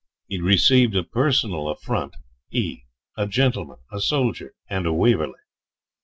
[0.25, 2.15] He had received a personal affront
[2.49, 5.37] he, a gentleman, a soldier, and a Waverley.